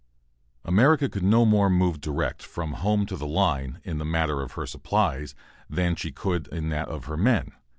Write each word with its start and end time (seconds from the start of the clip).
America 0.65 1.07
could 1.07 1.21
no 1.21 1.45
more 1.45 1.69
move 1.69 2.01
direct 2.01 2.41
from 2.41 2.73
home 2.73 3.05
to 3.05 3.15
the 3.15 3.27
line 3.27 3.79
in 3.83 3.99
the 3.99 4.03
matter 4.03 4.41
of 4.41 4.53
her 4.53 4.65
supplies 4.65 5.35
than 5.69 5.95
she 5.95 6.11
could 6.11 6.47
in 6.47 6.69
that 6.69 6.87
of 6.87 7.05
her 7.05 7.15
men. 7.15 7.51